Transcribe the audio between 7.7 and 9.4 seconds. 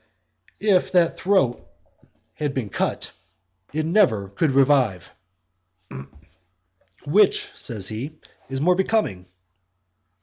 he, "is more becoming."